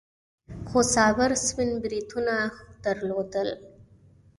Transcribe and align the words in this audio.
خو 0.69 0.79
صابر 0.95 1.31
سپين 1.45 1.69
بریتونه 1.83 2.35
درلودل. 2.83 3.49